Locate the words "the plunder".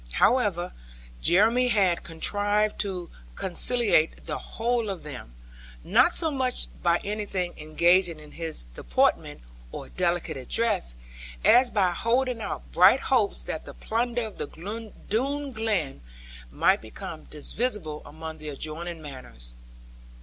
13.65-14.23